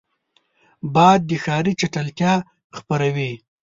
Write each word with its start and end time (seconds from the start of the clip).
باد 0.93 1.19
د 1.29 1.31
ښاري 1.43 1.73
چټلتیا 1.79 2.33
خپروي 2.77 3.31